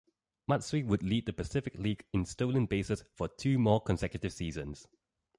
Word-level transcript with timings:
Matsui 0.47 0.81
would 0.81 1.03
lead 1.03 1.27
the 1.27 1.31
Pacific 1.31 1.75
League 1.77 2.07
in 2.11 2.25
stolen 2.25 2.65
bases 2.65 3.03
for 3.13 3.27
two 3.27 3.59
more 3.59 3.79
consecutive 3.79 4.33
seasons. 4.33 4.87